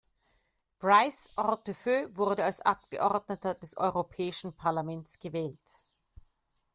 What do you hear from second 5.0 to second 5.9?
gewählt.